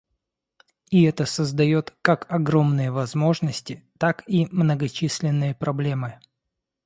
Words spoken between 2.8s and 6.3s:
возможности, так и многочисленные проблемы.